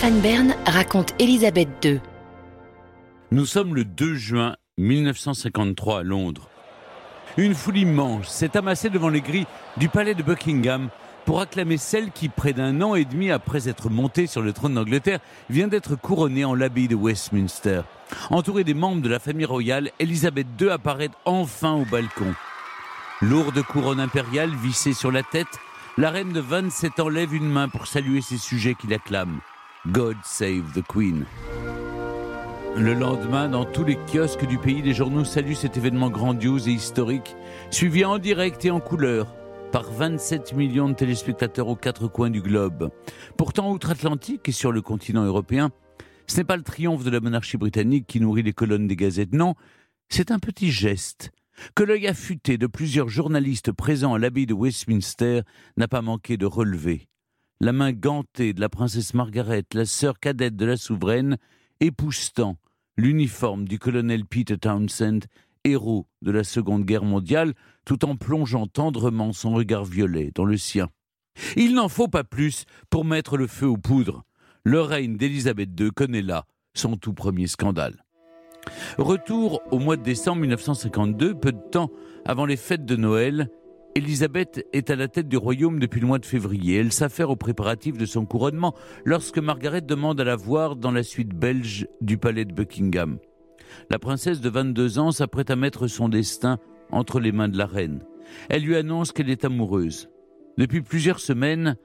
Stéphane 0.00 0.20
Bern 0.22 0.54
raconte 0.64 1.12
Élisabeth 1.18 1.68
II. 1.84 2.00
Nous 3.32 3.44
sommes 3.44 3.74
le 3.74 3.84
2 3.84 4.14
juin 4.14 4.56
1953 4.78 5.98
à 5.98 6.02
Londres. 6.02 6.48
Une 7.36 7.54
foule 7.54 7.76
immense 7.76 8.28
s'est 8.28 8.56
amassée 8.56 8.88
devant 8.88 9.10
les 9.10 9.20
grilles 9.20 9.44
du 9.76 9.90
palais 9.90 10.14
de 10.14 10.22
Buckingham 10.22 10.88
pour 11.26 11.42
acclamer 11.42 11.76
celle 11.76 12.12
qui, 12.12 12.30
près 12.30 12.54
d'un 12.54 12.80
an 12.80 12.94
et 12.94 13.04
demi 13.04 13.30
après 13.30 13.68
être 13.68 13.90
montée 13.90 14.26
sur 14.26 14.40
le 14.40 14.54
trône 14.54 14.72
d'Angleterre, 14.72 15.20
vient 15.50 15.68
d'être 15.68 15.96
couronnée 15.96 16.46
en 16.46 16.54
l'abbaye 16.54 16.88
de 16.88 16.96
Westminster. 16.96 17.82
Entourée 18.30 18.64
des 18.64 18.72
membres 18.72 19.02
de 19.02 19.10
la 19.10 19.18
famille 19.18 19.44
royale, 19.44 19.90
Elisabeth 19.98 20.46
II 20.58 20.70
apparaît 20.70 21.10
enfin 21.26 21.74
au 21.74 21.84
balcon. 21.84 22.34
Lourde 23.20 23.62
couronne 23.64 24.00
impériale 24.00 24.54
vissée 24.54 24.94
sur 24.94 25.12
la 25.12 25.22
tête, 25.22 25.58
la 25.98 26.08
reine 26.08 26.32
de 26.32 26.40
27 26.40 27.00
ans 27.00 27.10
lève 27.10 27.34
une 27.34 27.50
main 27.50 27.68
pour 27.68 27.86
saluer 27.86 28.22
ses 28.22 28.38
sujets 28.38 28.74
qui 28.74 28.86
l'acclament. 28.86 29.40
God 29.86 30.16
save 30.24 30.74
the 30.74 30.82
Queen. 30.86 31.24
Le 32.76 32.92
lendemain, 32.92 33.48
dans 33.48 33.64
tous 33.64 33.82
les 33.82 33.96
kiosques 33.96 34.46
du 34.46 34.58
pays, 34.58 34.82
les 34.82 34.92
journaux 34.92 35.24
saluent 35.24 35.54
cet 35.54 35.78
événement 35.78 36.10
grandiose 36.10 36.68
et 36.68 36.72
historique, 36.72 37.34
suivi 37.70 38.04
en 38.04 38.18
direct 38.18 38.62
et 38.66 38.70
en 38.70 38.80
couleur 38.80 39.34
par 39.72 39.90
27 39.90 40.52
millions 40.52 40.90
de 40.90 40.94
téléspectateurs 40.94 41.68
aux 41.68 41.76
quatre 41.76 42.08
coins 42.08 42.28
du 42.28 42.42
globe. 42.42 42.90
Pourtant, 43.38 43.72
outre-Atlantique 43.72 44.50
et 44.50 44.52
sur 44.52 44.70
le 44.70 44.82
continent 44.82 45.24
européen, 45.24 45.70
ce 46.26 46.36
n'est 46.36 46.44
pas 46.44 46.58
le 46.58 46.62
triomphe 46.62 47.02
de 47.02 47.10
la 47.10 47.20
monarchie 47.20 47.56
britannique 47.56 48.06
qui 48.06 48.20
nourrit 48.20 48.42
les 48.42 48.52
colonnes 48.52 48.86
des 48.86 48.96
gazettes, 48.96 49.32
non, 49.32 49.54
c'est 50.10 50.30
un 50.30 50.38
petit 50.38 50.70
geste 50.70 51.30
que 51.74 51.84
l'œil 51.84 52.06
affûté 52.06 52.58
de 52.58 52.66
plusieurs 52.66 53.08
journalistes 53.08 53.72
présents 53.72 54.12
à 54.12 54.18
l'abbaye 54.18 54.46
de 54.46 54.54
Westminster 54.54 55.40
n'a 55.78 55.88
pas 55.88 56.02
manqué 56.02 56.36
de 56.36 56.46
relever. 56.46 57.08
La 57.62 57.72
main 57.72 57.92
gantée 57.92 58.54
de 58.54 58.60
la 58.62 58.70
princesse 58.70 59.12
Margaret, 59.12 59.64
la 59.74 59.84
sœur 59.84 60.18
cadette 60.18 60.56
de 60.56 60.64
la 60.64 60.78
souveraine, 60.78 61.36
époustant 61.80 62.56
l'uniforme 62.96 63.68
du 63.68 63.78
colonel 63.78 64.24
Peter 64.24 64.56
Townsend, 64.56 65.26
héros 65.64 66.06
de 66.22 66.30
la 66.30 66.42
Seconde 66.42 66.86
Guerre 66.86 67.04
mondiale, 67.04 67.52
tout 67.84 68.06
en 68.06 68.16
plongeant 68.16 68.66
tendrement 68.66 69.34
son 69.34 69.52
regard 69.52 69.84
violet 69.84 70.30
dans 70.34 70.46
le 70.46 70.56
sien. 70.56 70.88
Il 71.54 71.74
n'en 71.74 71.90
faut 71.90 72.08
pas 72.08 72.24
plus 72.24 72.64
pour 72.88 73.04
mettre 73.04 73.36
le 73.36 73.46
feu 73.46 73.66
aux 73.66 73.76
poudres. 73.76 74.24
Le 74.64 74.80
règne 74.80 75.18
d'Élisabeth 75.18 75.78
II 75.78 75.90
connaît 75.90 76.22
là 76.22 76.46
son 76.72 76.96
tout 76.96 77.12
premier 77.12 77.46
scandale. 77.46 78.06
Retour 78.96 79.60
au 79.70 79.78
mois 79.78 79.98
de 79.98 80.02
décembre 80.02 80.40
1952, 80.40 81.34
peu 81.34 81.52
de 81.52 81.68
temps 81.70 81.90
avant 82.24 82.46
les 82.46 82.56
fêtes 82.56 82.86
de 82.86 82.96
Noël, 82.96 83.50
Élisabeth 83.96 84.64
est 84.72 84.90
à 84.90 84.96
la 84.96 85.08
tête 85.08 85.28
du 85.28 85.36
royaume 85.36 85.80
depuis 85.80 86.00
le 86.00 86.06
mois 86.06 86.20
de 86.20 86.26
février. 86.26 86.76
Elle 86.76 86.92
s'affaire 86.92 87.30
aux 87.30 87.36
préparatifs 87.36 87.98
de 87.98 88.06
son 88.06 88.24
couronnement 88.24 88.74
lorsque 89.04 89.38
Margaret 89.38 89.80
demande 89.80 90.20
à 90.20 90.24
la 90.24 90.36
voir 90.36 90.76
dans 90.76 90.92
la 90.92 91.02
suite 91.02 91.34
belge 91.34 91.88
du 92.00 92.16
palais 92.16 92.44
de 92.44 92.52
Buckingham. 92.52 93.18
La 93.90 93.98
princesse 93.98 94.40
de 94.40 94.48
22 94.48 94.98
ans 95.00 95.10
s'apprête 95.10 95.50
à 95.50 95.56
mettre 95.56 95.88
son 95.88 96.08
destin 96.08 96.58
entre 96.92 97.18
les 97.18 97.32
mains 97.32 97.48
de 97.48 97.58
la 97.58 97.66
reine. 97.66 98.04
Elle 98.48 98.62
lui 98.62 98.76
annonce 98.76 99.10
qu'elle 99.10 99.30
est 99.30 99.44
amoureuse. 99.44 100.08
Depuis 100.56 100.82
plusieurs 100.82 101.20
semaines, 101.20 101.76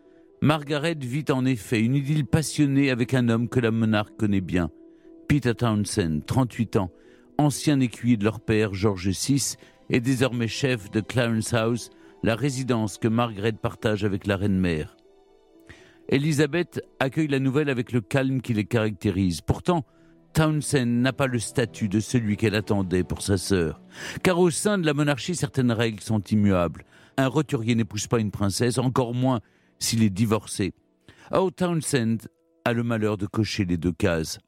Margaret 0.41 0.97
vit 0.99 1.25
en 1.29 1.43
effet 1.45 1.81
une 1.81 1.95
idylle 1.95 2.25
passionnée 2.25 2.91
avec 2.91 3.15
un 3.15 3.29
homme 3.29 3.49
que 3.49 3.59
la 3.59 3.71
monarque 3.71 4.15
connaît 4.17 4.41
bien, 4.41 4.69
Peter 5.27 5.55
Townsend, 5.55 6.21
38 6.25 6.75
ans, 6.75 6.91
ancien 7.37 7.79
écuyer 7.79 8.17
de 8.17 8.23
leur 8.23 8.39
père 8.39 8.73
George 8.73 9.09
VI 9.09 9.55
et 9.89 9.99
désormais 9.99 10.47
chef 10.47 10.89
de 10.91 11.01
Clarence 11.01 11.53
House, 11.53 11.89
la 12.23 12.35
résidence 12.35 12.97
que 12.97 13.07
Margaret 13.07 13.53
partage 13.53 14.03
avec 14.03 14.25
la 14.25 14.37
reine-mère. 14.37 14.95
Elisabeth 16.09 16.81
accueille 16.99 17.27
la 17.27 17.39
nouvelle 17.39 17.69
avec 17.69 17.91
le 17.91 18.01
calme 18.01 18.41
qui 18.41 18.53
les 18.53 18.65
caractérise. 18.65 19.41
Pourtant, 19.41 19.85
Townsend 20.33 21.01
n'a 21.01 21.13
pas 21.13 21.27
le 21.27 21.39
statut 21.39 21.87
de 21.87 21.99
celui 21.99 22.35
qu'elle 22.35 22.55
attendait 22.55 23.03
pour 23.03 23.21
sa 23.21 23.37
sœur. 23.37 23.81
Car 24.21 24.37
au 24.37 24.49
sein 24.49 24.77
de 24.77 24.85
la 24.85 24.93
monarchie, 24.93 25.35
certaines 25.35 25.71
règles 25.71 26.01
sont 26.01 26.21
immuables. 26.21 26.83
Un 27.17 27.27
roturier 27.27 27.73
n'épouse 27.73 28.07
pas 28.07 28.19
une 28.19 28.31
princesse, 28.31 28.77
encore 28.77 29.13
moins 29.13 29.39
s'il 29.79 30.03
est 30.03 30.09
divorcé. 30.09 30.73
Oh, 31.31 31.49
Townsend 31.49 32.17
a 32.65 32.73
le 32.73 32.83
malheur 32.83 33.17
de 33.17 33.25
cocher 33.25 33.65
les 33.65 33.77
deux 33.77 33.93
cases. 33.93 34.39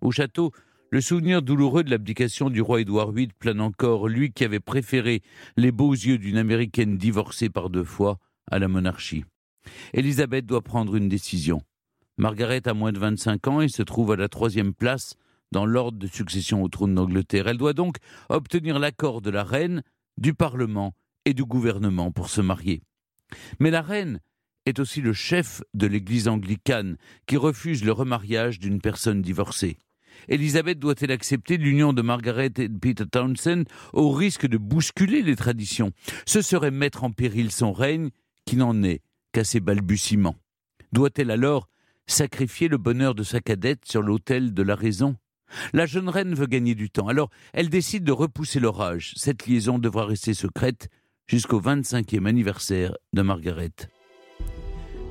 Au 0.00 0.10
château, 0.10 0.50
le 0.92 1.00
souvenir 1.00 1.40
douloureux 1.40 1.84
de 1.84 1.90
l'abdication 1.90 2.50
du 2.50 2.60
roi 2.60 2.80
Édouard 2.80 3.12
VIII 3.12 3.30
plane 3.38 3.60
encore, 3.60 4.08
lui 4.08 4.32
qui 4.32 4.44
avait 4.44 4.58
préféré 4.58 5.22
les 5.56 5.70
beaux 5.70 5.92
yeux 5.92 6.18
d'une 6.18 6.36
américaine 6.36 6.98
divorcée 6.98 7.48
par 7.48 7.70
deux 7.70 7.84
fois 7.84 8.18
à 8.50 8.58
la 8.58 8.66
monarchie. 8.66 9.24
Élisabeth 9.94 10.46
doit 10.46 10.62
prendre 10.62 10.96
une 10.96 11.08
décision. 11.08 11.62
Margaret 12.18 12.66
a 12.66 12.74
moins 12.74 12.90
de 12.90 12.98
25 12.98 13.46
ans 13.46 13.60
et 13.60 13.68
se 13.68 13.82
trouve 13.82 14.10
à 14.10 14.16
la 14.16 14.28
troisième 14.28 14.74
place 14.74 15.14
dans 15.52 15.64
l'ordre 15.64 15.98
de 15.98 16.08
succession 16.08 16.62
au 16.62 16.68
trône 16.68 16.96
d'Angleterre. 16.96 17.46
Elle 17.46 17.56
doit 17.56 17.72
donc 17.72 17.96
obtenir 18.28 18.80
l'accord 18.80 19.20
de 19.20 19.30
la 19.30 19.44
reine, 19.44 19.82
du 20.18 20.34
Parlement 20.34 20.92
et 21.24 21.34
du 21.34 21.44
gouvernement 21.44 22.10
pour 22.10 22.28
se 22.28 22.40
marier. 22.40 22.82
Mais 23.60 23.70
la 23.70 23.80
reine 23.80 24.20
est 24.66 24.80
aussi 24.80 25.00
le 25.00 25.12
chef 25.12 25.62
de 25.72 25.86
l'Église 25.86 26.26
anglicane 26.26 26.96
qui 27.26 27.36
refuse 27.36 27.84
le 27.84 27.92
remariage 27.92 28.58
d'une 28.58 28.80
personne 28.80 29.22
divorcée. 29.22 29.78
Elisabeth 30.28 30.78
doit-elle 30.78 31.10
accepter 31.10 31.56
l'union 31.56 31.92
de 31.92 32.02
Margaret 32.02 32.52
et 32.58 32.68
de 32.68 32.78
Peter 32.78 33.06
Townsend 33.06 33.64
au 33.92 34.10
risque 34.10 34.46
de 34.46 34.58
bousculer 34.58 35.22
les 35.22 35.36
traditions? 35.36 35.92
Ce 36.26 36.42
serait 36.42 36.70
mettre 36.70 37.04
en 37.04 37.10
péril 37.10 37.50
son 37.50 37.72
règne 37.72 38.10
qui 38.44 38.56
n'en 38.56 38.82
est 38.82 39.02
qu'à 39.32 39.44
ses 39.44 39.60
balbutiements. 39.60 40.36
Doit-elle 40.92 41.30
alors 41.30 41.68
sacrifier 42.06 42.68
le 42.68 42.78
bonheur 42.78 43.14
de 43.14 43.22
sa 43.22 43.40
cadette 43.40 43.84
sur 43.84 44.02
l'autel 44.02 44.52
de 44.54 44.62
la 44.62 44.74
raison? 44.74 45.16
La 45.72 45.86
jeune 45.86 46.08
reine 46.08 46.34
veut 46.34 46.46
gagner 46.46 46.74
du 46.74 46.90
temps, 46.90 47.08
alors 47.08 47.30
elle 47.52 47.68
décide 47.68 48.04
de 48.04 48.12
repousser 48.12 48.60
l'orage. 48.60 49.12
Cette 49.16 49.46
liaison 49.46 49.78
devra 49.78 50.06
rester 50.06 50.34
secrète 50.34 50.88
jusqu'au 51.26 51.60
25e 51.60 52.26
anniversaire 52.26 52.96
de 53.12 53.22
Margaret. 53.22 53.72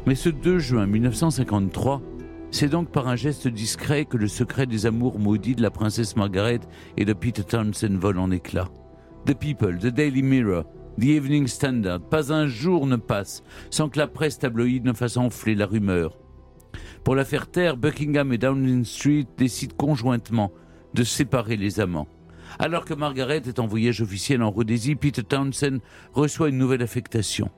Mais 0.06 0.16
ce 0.16 0.30
2 0.30 0.60
juin 0.60 0.86
1953, 0.88 2.02
c'est 2.52 2.70
donc 2.70 2.92
par 2.92 3.08
un 3.08 3.16
geste 3.16 3.48
discret 3.48 4.06
que 4.06 4.18
le 4.18 4.28
secret 4.28 4.66
des 4.66 4.86
amours 4.86 5.20
maudits 5.20 5.56
de 5.56 5.62
la 5.62 5.70
princesse 5.70 6.16
Margaret 6.16 6.62
et 6.98 7.06
de 7.06 7.14
Peter 7.14 7.44
Townsend 7.44 7.98
vole 7.98 8.18
en 8.18 8.32
éclats. 8.32 8.70
The 9.26 9.36
People, 9.36 9.78
The 9.78 9.88
Daily 9.88 10.24
Mirror, 10.24 10.64
The 11.00 11.06
Evening 11.06 11.48
Standard, 11.48 12.02
pas 12.02 12.34
un 12.34 12.48
jour 12.48 12.88
ne 12.88 12.96
passe 12.96 13.44
sans 13.70 13.90
que 13.90 14.00
la 14.00 14.08
presse 14.08 14.40
tabloïde 14.40 14.86
ne 14.86 14.94
fasse 14.94 15.18
enfler 15.18 15.56
la 15.56 15.66
rumeur. 15.66 16.18
Pour 17.04 17.16
la 17.16 17.26
faire 17.26 17.50
taire, 17.50 17.78
Buckingham 17.78 18.34
et 18.34 18.38
Downing 18.38 18.84
Street 18.84 19.28
décident 19.38 19.76
conjointement 19.78 20.52
de 20.94 21.04
séparer 21.04 21.56
les 21.56 21.80
amants. 21.80 22.08
Alors 22.58 22.86
que 22.86 22.96
Margaret 22.96 23.44
est 23.46 23.60
en 23.60 23.68
voyage 23.68 24.02
officiel 24.02 24.42
en 24.42 24.50
Rhodésie, 24.50 24.96
Peter 24.96 25.24
Townsend 25.24 25.80
reçoit 26.14 26.50
une 26.50 26.58
nouvelle 26.58 26.82
affectation 26.82 27.52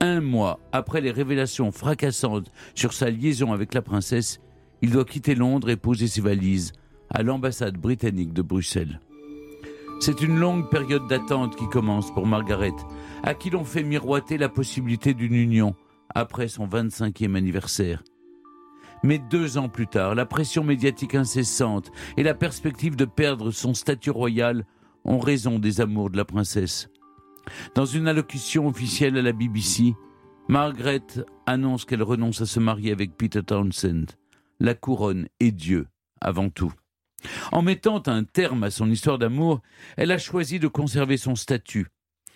un 0.00 0.20
mois 0.20 0.58
après 0.72 1.00
les 1.00 1.10
révélations 1.10 1.72
fracassantes 1.72 2.50
sur 2.74 2.92
sa 2.92 3.10
liaison 3.10 3.52
avec 3.52 3.74
la 3.74 3.82
princesse, 3.82 4.40
il 4.82 4.90
doit 4.90 5.04
quitter 5.04 5.34
Londres 5.34 5.68
et 5.70 5.76
poser 5.76 6.06
ses 6.06 6.22
valises 6.22 6.72
à 7.10 7.22
l'ambassade 7.22 7.76
britannique 7.76 8.32
de 8.32 8.42
Bruxelles. 8.42 9.00
C'est 10.00 10.22
une 10.22 10.38
longue 10.38 10.70
période 10.70 11.06
d'attente 11.08 11.56
qui 11.56 11.68
commence 11.68 12.12
pour 12.14 12.26
Margaret, 12.26 12.72
à 13.22 13.34
qui 13.34 13.50
l'on 13.50 13.64
fait 13.64 13.82
miroiter 13.82 14.38
la 14.38 14.48
possibilité 14.48 15.12
d'une 15.12 15.34
union 15.34 15.74
après 16.14 16.48
son 16.48 16.66
25e 16.66 17.36
anniversaire. 17.36 18.02
Mais 19.02 19.18
deux 19.18 19.58
ans 19.58 19.68
plus 19.68 19.86
tard, 19.86 20.14
la 20.14 20.24
pression 20.24 20.64
médiatique 20.64 21.14
incessante 21.14 21.90
et 22.16 22.22
la 22.22 22.34
perspective 22.34 22.96
de 22.96 23.04
perdre 23.04 23.50
son 23.50 23.74
statut 23.74 24.10
royal 24.10 24.64
ont 25.04 25.18
raison 25.18 25.58
des 25.58 25.80
amours 25.82 26.10
de 26.10 26.16
la 26.16 26.24
princesse. 26.24 26.88
Dans 27.74 27.86
une 27.86 28.08
allocution 28.08 28.66
officielle 28.66 29.16
à 29.16 29.22
la 29.22 29.32
BBC, 29.32 29.94
Margaret 30.48 31.02
annonce 31.46 31.84
qu'elle 31.84 32.02
renonce 32.02 32.40
à 32.40 32.46
se 32.46 32.60
marier 32.60 32.92
avec 32.92 33.16
Peter 33.16 33.42
Townsend. 33.42 34.06
La 34.58 34.74
couronne 34.74 35.28
est 35.38 35.52
Dieu 35.52 35.86
avant 36.20 36.50
tout. 36.50 36.72
En 37.52 37.62
mettant 37.62 38.02
un 38.06 38.24
terme 38.24 38.64
à 38.64 38.70
son 38.70 38.90
histoire 38.90 39.18
d'amour, 39.18 39.60
elle 39.96 40.10
a 40.10 40.18
choisi 40.18 40.58
de 40.58 40.68
conserver 40.68 41.16
son 41.16 41.34
statut. 41.34 41.86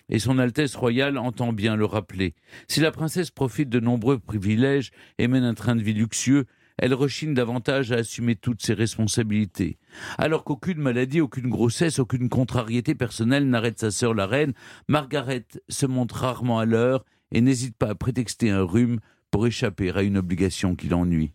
Et 0.09 0.19
son 0.19 0.37
Altesse 0.37 0.75
royale 0.75 1.17
entend 1.17 1.51
bien 1.51 1.75
le 1.75 1.85
rappeler. 1.85 2.35
Si 2.67 2.79
la 2.79 2.91
princesse 2.91 3.31
profite 3.31 3.69
de 3.69 3.79
nombreux 3.79 4.19
privilèges 4.19 4.91
et 5.17 5.27
mène 5.27 5.43
un 5.43 5.55
train 5.55 5.75
de 5.75 5.81
vie 5.81 5.93
luxueux, 5.93 6.45
elle 6.77 6.93
rechigne 6.93 7.33
davantage 7.33 7.91
à 7.91 7.97
assumer 7.97 8.35
toutes 8.35 8.61
ses 8.61 8.73
responsabilités. 8.73 9.77
Alors 10.17 10.43
qu'aucune 10.43 10.79
maladie, 10.79 11.21
aucune 11.21 11.49
grossesse, 11.49 11.99
aucune 11.99 12.29
contrariété 12.29 12.95
personnelle 12.95 13.49
n'arrête 13.49 13.79
sa 13.79 13.91
sœur 13.91 14.13
la 14.13 14.27
reine, 14.27 14.53
Margaret 14.87 15.45
se 15.69 15.85
montre 15.85 16.15
rarement 16.15 16.59
à 16.59 16.65
l'heure 16.65 17.05
et 17.31 17.41
n'hésite 17.41 17.77
pas 17.77 17.89
à 17.89 17.95
prétexter 17.95 18.49
un 18.49 18.63
rhume 18.63 18.99
pour 19.31 19.47
échapper 19.47 19.91
à 19.91 20.01
une 20.01 20.17
obligation 20.17 20.75
qui 20.75 20.87
l'ennuie. 20.87 21.31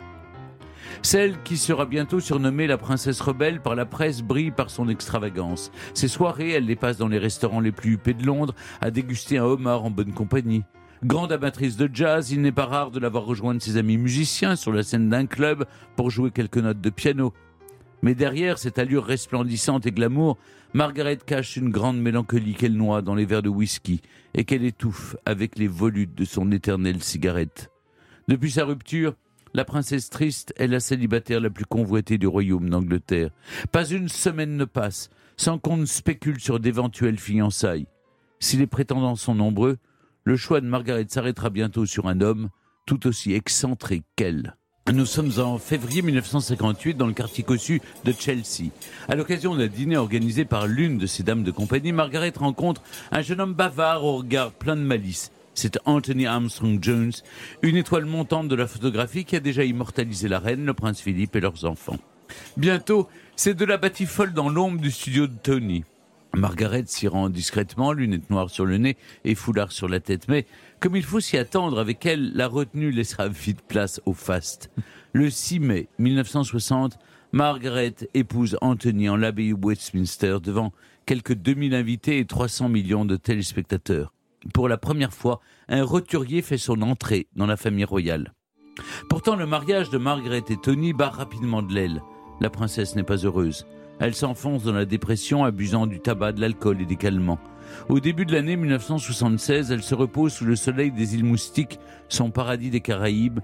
Celle 1.02 1.42
qui 1.42 1.56
sera 1.56 1.86
bientôt 1.86 2.20
surnommée 2.20 2.66
la 2.66 2.78
princesse 2.78 3.20
rebelle 3.20 3.60
par 3.60 3.74
la 3.74 3.86
presse 3.86 4.22
brille 4.22 4.50
par 4.50 4.70
son 4.70 4.88
extravagance. 4.88 5.70
Ses 5.94 6.08
soirées, 6.08 6.50
elle 6.50 6.66
les 6.66 6.76
passe 6.76 6.98
dans 6.98 7.08
les 7.08 7.18
restaurants 7.18 7.60
les 7.60 7.72
plus 7.72 7.92
huppés 7.92 8.14
de 8.14 8.26
Londres, 8.26 8.54
à 8.80 8.90
déguster 8.90 9.38
un 9.38 9.44
homard 9.44 9.84
en 9.84 9.90
bonne 9.90 10.12
compagnie. 10.12 10.64
Grande 11.02 11.32
amatrice 11.32 11.78
de 11.78 11.88
jazz, 11.90 12.30
il 12.30 12.42
n'est 12.42 12.52
pas 12.52 12.66
rare 12.66 12.90
de 12.90 13.00
l'avoir 13.00 13.24
rejoint 13.24 13.58
ses 13.58 13.78
amis 13.78 13.96
musiciens 13.96 14.54
sur 14.54 14.70
la 14.70 14.82
scène 14.82 15.08
d'un 15.08 15.24
club 15.24 15.64
pour 15.96 16.10
jouer 16.10 16.30
quelques 16.30 16.58
notes 16.58 16.82
de 16.82 16.90
piano. 16.90 17.32
Mais 18.02 18.14
derrière 18.14 18.58
cette 18.58 18.78
allure 18.78 19.06
resplendissante 19.06 19.86
et 19.86 19.92
glamour, 19.92 20.36
Margaret 20.74 21.16
cache 21.24 21.56
une 21.56 21.70
grande 21.70 21.98
mélancolie 21.98 22.52
qu'elle 22.52 22.76
noie 22.76 23.00
dans 23.00 23.14
les 23.14 23.24
verres 23.24 23.40
de 23.40 23.48
whisky 23.48 24.02
et 24.34 24.44
qu'elle 24.44 24.62
étouffe 24.62 25.16
avec 25.24 25.58
les 25.58 25.68
volutes 25.68 26.14
de 26.14 26.26
son 26.26 26.52
éternelle 26.52 27.02
cigarette. 27.02 27.70
Depuis 28.28 28.50
sa 28.50 28.66
rupture, 28.66 29.14
la 29.54 29.64
princesse 29.64 30.10
triste 30.10 30.52
est 30.58 30.66
la 30.66 30.80
célibataire 30.80 31.40
la 31.40 31.48
plus 31.48 31.64
convoitée 31.64 32.18
du 32.18 32.26
royaume 32.26 32.68
d'Angleterre. 32.68 33.30
Pas 33.72 33.88
une 33.88 34.10
semaine 34.10 34.58
ne 34.58 34.66
passe 34.66 35.08
sans 35.38 35.58
qu'on 35.58 35.78
ne 35.78 35.86
spécule 35.86 36.40
sur 36.40 36.60
d'éventuelles 36.60 37.18
fiançailles. 37.18 37.86
Si 38.38 38.58
les 38.58 38.66
prétendants 38.66 39.16
sont 39.16 39.34
nombreux, 39.34 39.78
le 40.24 40.36
choix 40.36 40.60
de 40.60 40.66
Margaret 40.66 41.06
s'arrêtera 41.08 41.50
bientôt 41.50 41.86
sur 41.86 42.08
un 42.08 42.20
homme 42.20 42.50
tout 42.86 43.06
aussi 43.06 43.34
excentré 43.34 44.02
qu'elle. 44.16 44.56
Nous 44.92 45.06
sommes 45.06 45.30
en 45.38 45.58
février 45.58 46.02
1958 46.02 46.96
dans 46.96 47.06
le 47.06 47.12
quartier 47.12 47.44
cossu 47.44 47.80
de 48.04 48.12
Chelsea. 48.12 48.70
À 49.08 49.14
l'occasion 49.14 49.54
d'un 49.54 49.68
dîner 49.68 49.96
organisé 49.96 50.44
par 50.44 50.66
l'une 50.66 50.98
de 50.98 51.06
ces 51.06 51.22
dames 51.22 51.44
de 51.44 51.50
compagnie, 51.52 51.92
Margaret 51.92 52.32
rencontre 52.36 52.82
un 53.12 53.22
jeune 53.22 53.40
homme 53.40 53.54
bavard 53.54 54.04
au 54.04 54.16
regard 54.16 54.50
plein 54.50 54.76
de 54.76 54.82
malice. 54.82 55.30
C'est 55.54 55.78
Anthony 55.84 56.26
Armstrong 56.26 56.82
Jones, 56.82 57.12
une 57.62 57.76
étoile 57.76 58.06
montante 58.06 58.48
de 58.48 58.56
la 58.56 58.66
photographie 58.66 59.24
qui 59.24 59.36
a 59.36 59.40
déjà 59.40 59.62
immortalisé 59.64 60.26
la 60.26 60.38
reine, 60.38 60.64
le 60.64 60.74
prince 60.74 61.00
Philippe 61.00 61.36
et 61.36 61.40
leurs 61.40 61.64
enfants. 61.64 61.98
Bientôt, 62.56 63.08
c'est 63.36 63.54
de 63.54 63.64
la 63.64 63.76
batifolle 63.76 64.32
dans 64.32 64.48
l'ombre 64.48 64.80
du 64.80 64.90
studio 64.90 65.26
de 65.26 65.36
Tony. 65.40 65.84
Margaret 66.34 66.84
s'y 66.86 67.08
rend 67.08 67.28
discrètement, 67.28 67.92
lunettes 67.92 68.30
noires 68.30 68.50
sur 68.50 68.64
le 68.64 68.78
nez 68.78 68.96
et 69.24 69.34
foulard 69.34 69.72
sur 69.72 69.88
la 69.88 70.00
tête. 70.00 70.28
Mais, 70.28 70.46
comme 70.78 70.96
il 70.96 71.02
faut 71.02 71.20
s'y 71.20 71.36
attendre, 71.36 71.78
avec 71.78 72.06
elle, 72.06 72.32
la 72.34 72.46
retenue 72.46 72.90
laissera 72.90 73.28
vite 73.28 73.62
place 73.62 74.00
au 74.06 74.12
faste. 74.12 74.70
Le 75.12 75.28
6 75.28 75.60
mai 75.60 75.88
1960, 75.98 76.98
Margaret 77.32 77.94
épouse 78.14 78.56
Anthony 78.60 79.08
en 79.08 79.16
l'abbaye 79.16 79.52
Westminster 79.52 80.38
devant 80.42 80.72
quelques 81.06 81.34
2000 81.34 81.74
invités 81.74 82.18
et 82.18 82.26
300 82.26 82.68
millions 82.68 83.04
de 83.04 83.16
téléspectateurs. 83.16 84.12
Pour 84.54 84.68
la 84.68 84.78
première 84.78 85.12
fois, 85.12 85.40
un 85.68 85.84
roturier 85.84 86.42
fait 86.42 86.58
son 86.58 86.82
entrée 86.82 87.26
dans 87.36 87.46
la 87.46 87.56
famille 87.56 87.84
royale. 87.84 88.32
Pourtant, 89.08 89.36
le 89.36 89.46
mariage 89.46 89.90
de 89.90 89.98
Margaret 89.98 90.44
et 90.48 90.56
Tony 90.56 90.92
bat 90.92 91.10
rapidement 91.10 91.62
de 91.62 91.74
l'aile. 91.74 92.02
La 92.40 92.50
princesse 92.50 92.96
n'est 92.96 93.02
pas 93.02 93.16
heureuse. 93.16 93.66
Elle 94.00 94.14
s'enfonce 94.14 94.64
dans 94.64 94.72
la 94.72 94.86
dépression, 94.86 95.44
abusant 95.44 95.86
du 95.86 96.00
tabac, 96.00 96.32
de 96.32 96.40
l'alcool 96.40 96.80
et 96.80 96.86
des 96.86 96.96
calmants. 96.96 97.38
Au 97.90 98.00
début 98.00 98.24
de 98.24 98.32
l'année 98.32 98.56
1976, 98.56 99.70
elle 99.70 99.82
se 99.82 99.94
repose 99.94 100.32
sous 100.32 100.46
le 100.46 100.56
soleil 100.56 100.90
des 100.90 101.14
îles 101.14 101.24
Moustiques, 101.24 101.78
son 102.08 102.30
paradis 102.30 102.70
des 102.70 102.80
Caraïbes, 102.80 103.40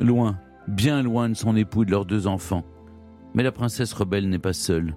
loin, 0.00 0.38
bien 0.66 1.00
loin 1.00 1.28
de 1.28 1.34
son 1.34 1.56
époux 1.56 1.84
et 1.84 1.86
de 1.86 1.92
leurs 1.92 2.06
deux 2.06 2.26
enfants. 2.26 2.64
Mais 3.34 3.44
la 3.44 3.52
princesse 3.52 3.92
rebelle 3.92 4.28
n'est 4.28 4.40
pas 4.40 4.52
seule. 4.52 4.96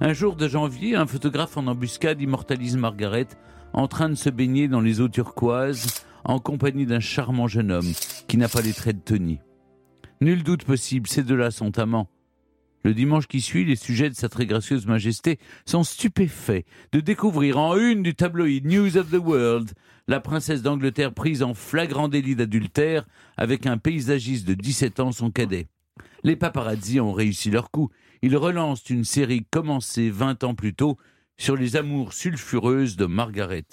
Un 0.00 0.12
jour 0.12 0.36
de 0.36 0.48
janvier, 0.48 0.96
un 0.96 1.06
photographe 1.06 1.56
en 1.56 1.66
embuscade 1.66 2.20
immortalise 2.20 2.76
Margaret 2.76 3.28
en 3.72 3.88
train 3.88 4.10
de 4.10 4.14
se 4.14 4.28
baigner 4.28 4.68
dans 4.68 4.80
les 4.80 5.00
eaux 5.00 5.08
turquoises 5.08 6.04
en 6.24 6.38
compagnie 6.38 6.86
d'un 6.86 7.00
charmant 7.00 7.48
jeune 7.48 7.72
homme 7.72 7.92
qui 8.28 8.36
n'a 8.36 8.48
pas 8.48 8.60
les 8.60 8.74
traits 8.74 8.98
de 8.98 9.02
Tony. 9.16 9.40
Nul 10.20 10.42
doute 10.42 10.64
possible, 10.64 11.08
ces 11.08 11.22
deux-là 11.22 11.50
sont 11.50 11.78
amants. 11.78 12.08
Le 12.82 12.94
dimanche 12.94 13.26
qui 13.26 13.42
suit, 13.42 13.66
les 13.66 13.76
sujets 13.76 14.08
de 14.08 14.14
sa 14.14 14.30
très 14.30 14.46
gracieuse 14.46 14.86
majesté 14.86 15.38
sont 15.66 15.84
stupéfaits 15.84 16.64
de 16.92 17.00
découvrir 17.00 17.58
en 17.58 17.76
une 17.76 18.02
du 18.02 18.14
tabloïd 18.14 18.64
News 18.66 18.96
of 18.96 19.10
the 19.10 19.22
World 19.22 19.72
la 20.08 20.18
princesse 20.18 20.62
d'Angleterre 20.62 21.12
prise 21.12 21.42
en 21.42 21.54
flagrant 21.54 22.08
délit 22.08 22.34
d'adultère 22.34 23.06
avec 23.36 23.66
un 23.66 23.76
paysagiste 23.76 24.46
de 24.46 24.54
17 24.54 24.98
ans, 24.98 25.12
son 25.12 25.30
cadet. 25.30 25.68
Les 26.24 26.36
paparazzi 26.36 27.00
ont 27.00 27.12
réussi 27.12 27.50
leur 27.50 27.70
coup. 27.70 27.90
Ils 28.22 28.36
relancent 28.36 28.88
une 28.88 29.04
série 29.04 29.44
commencée 29.50 30.10
20 30.10 30.42
ans 30.44 30.54
plus 30.54 30.74
tôt 30.74 30.96
sur 31.36 31.56
les 31.56 31.76
amours 31.76 32.12
sulfureuses 32.12 32.96
de 32.96 33.06
Margaret. 33.06 33.66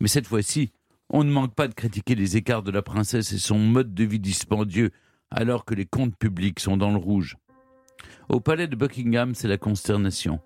Mais 0.00 0.08
cette 0.08 0.26
fois-ci, 0.26 0.70
on 1.10 1.24
ne 1.24 1.32
manque 1.32 1.54
pas 1.54 1.66
de 1.68 1.74
critiquer 1.74 2.14
les 2.14 2.36
écarts 2.36 2.62
de 2.62 2.70
la 2.70 2.82
princesse 2.82 3.32
et 3.32 3.38
son 3.38 3.58
mode 3.58 3.94
de 3.94 4.04
vie 4.04 4.20
dispendieux 4.20 4.90
alors 5.30 5.64
que 5.64 5.74
les 5.74 5.86
comptes 5.86 6.16
publics 6.16 6.60
sont 6.60 6.76
dans 6.76 6.90
le 6.90 6.98
rouge. 6.98 7.36
Au 8.28 8.40
palais 8.40 8.66
de 8.66 8.76
Buckingham, 8.76 9.34
c'est 9.34 9.48
la 9.48 9.56
consternation. 9.56 10.40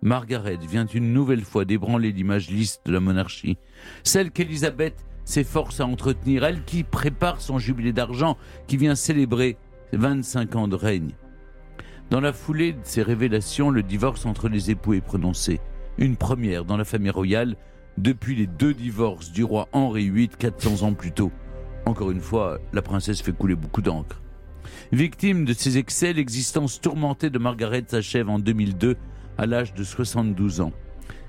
Margaret 0.00 0.58
vient 0.58 0.86
une 0.86 1.12
nouvelle 1.12 1.42
fois 1.42 1.64
d'ébranler 1.64 2.12
l'image 2.12 2.50
lisse 2.50 2.80
de 2.84 2.92
la 2.92 3.00
monarchie, 3.00 3.58
celle 4.04 4.30
qu'Élisabeth 4.30 5.04
s'efforce 5.24 5.80
à 5.80 5.86
entretenir, 5.86 6.44
elle 6.44 6.62
qui 6.62 6.84
prépare 6.84 7.40
son 7.40 7.58
jubilé 7.58 7.92
d'argent, 7.92 8.36
qui 8.68 8.76
vient 8.76 8.94
célébrer 8.94 9.56
25 9.92 10.54
ans 10.54 10.68
de 10.68 10.76
règne. 10.76 11.14
Dans 12.10 12.20
la 12.20 12.32
foulée 12.32 12.74
de 12.74 12.84
ces 12.84 13.02
révélations, 13.02 13.70
le 13.70 13.82
divorce 13.82 14.24
entre 14.24 14.48
les 14.48 14.70
époux 14.70 14.94
est 14.94 15.00
prononcé, 15.00 15.60
une 15.98 16.16
première 16.16 16.64
dans 16.64 16.76
la 16.76 16.84
famille 16.84 17.10
royale 17.10 17.56
depuis 17.98 18.36
les 18.36 18.46
deux 18.46 18.72
divorces 18.72 19.32
du 19.32 19.42
roi 19.42 19.68
Henri 19.72 20.10
VIII 20.10 20.28
400 20.28 20.86
ans 20.86 20.94
plus 20.94 21.10
tôt. 21.10 21.32
Encore 21.86 22.12
une 22.12 22.20
fois, 22.20 22.60
la 22.72 22.82
princesse 22.82 23.20
fait 23.20 23.32
couler 23.32 23.56
beaucoup 23.56 23.82
d'encre. 23.82 24.22
Victime 24.92 25.44
de 25.44 25.52
ces 25.52 25.78
excès, 25.78 26.12
l'existence 26.12 26.80
tourmentée 26.80 27.30
de 27.30 27.38
Margaret 27.38 27.84
s'achève 27.86 28.28
en 28.28 28.38
2002 28.38 28.96
à 29.38 29.46
l'âge 29.46 29.74
de 29.74 29.84
72 29.84 30.60
ans. 30.60 30.72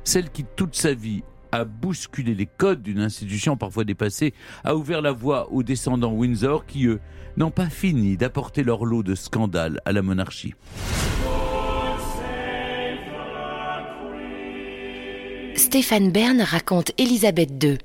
Celle 0.04 0.30
qui 0.30 0.46
toute 0.56 0.76
sa 0.76 0.94
vie 0.94 1.24
a 1.52 1.66
bousculé 1.66 2.36
les 2.36 2.46
codes 2.46 2.82
d'une 2.82 3.00
institution 3.00 3.58
parfois 3.58 3.84
dépassée, 3.84 4.34
a 4.64 4.76
ouvert 4.76 5.02
la 5.02 5.12
voie 5.12 5.52
aux 5.52 5.64
descendants 5.64 6.14
Windsor 6.14 6.66
qui, 6.66 6.86
eux, 6.86 7.00
n'ont 7.38 7.52
pas 7.52 7.70
fini 7.70 8.18
d'apporter 8.18 8.64
leur 8.64 8.86
lot 8.86 9.04
de 9.04 9.16
scandales 9.16 9.80
à 9.86 9.92
la 9.92 10.02
monarchie. 10.02 10.54
Stéphane 15.56 16.12
Bern 16.12 16.42
raconte 16.42 16.92
Élisabeth 16.98 17.64
II. 17.64 17.78